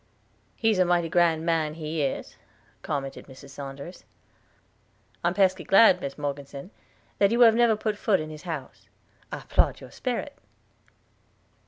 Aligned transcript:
"He's 0.55 0.79
a 0.79 0.83
mighty 0.83 1.09
grand 1.09 1.45
man, 1.45 1.75
he 1.75 2.01
is," 2.01 2.35
commented 2.81 3.27
Mrs. 3.27 3.51
Saunders. 3.51 4.03
"I 5.23 5.27
am 5.27 5.35
pesky 5.35 5.63
glad, 5.63 6.01
Mis 6.01 6.17
Morgeson, 6.17 6.71
that 7.19 7.29
you 7.29 7.41
have 7.41 7.53
never 7.53 7.75
put 7.75 7.99
foot 7.99 8.19
in 8.19 8.31
his 8.31 8.41
house. 8.41 8.89
I 9.31 9.41
'plaud 9.47 9.79
your 9.79 9.91
sperit!" 9.91 10.33